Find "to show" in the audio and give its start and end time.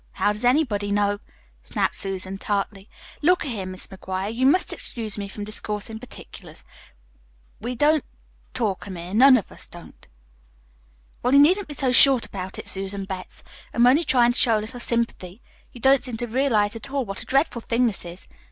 14.33-14.57